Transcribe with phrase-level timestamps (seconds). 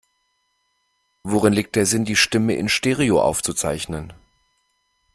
[1.21, 4.11] Worin liegt der Sinn, die Stimme in Stereo aufzuzeichnen?